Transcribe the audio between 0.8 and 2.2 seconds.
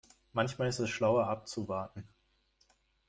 schlauer abzuwarten.